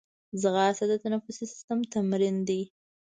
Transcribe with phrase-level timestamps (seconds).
[0.41, 2.61] ځغاسته د تنفسي سیستم تمرین دی